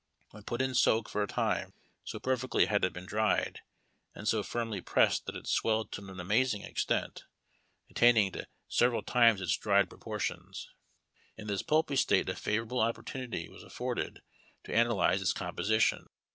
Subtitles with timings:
[0.31, 3.59] When put in soak for a time, so perfectly had it been dried
[4.15, 7.25] and so firmly pressed that it swelled to an amazing extent,
[7.87, 9.13] attaining to several ARMY RATIONS.
[9.13, 10.69] 139 times its dried proportions.
[11.37, 14.23] In this pulpy state a favorable opportunity was afforded
[14.63, 16.07] to analyze its composition.